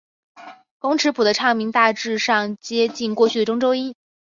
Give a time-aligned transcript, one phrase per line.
[0.79, 3.93] 工尺谱的唱名大致上接近过去的中州音。